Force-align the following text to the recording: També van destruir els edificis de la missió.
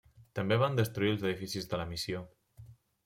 També 0.37 0.55
van 0.61 0.79
destruir 0.79 1.13
els 1.15 1.25
edificis 1.31 1.69
de 1.75 1.81
la 1.83 1.89
missió. 1.93 2.25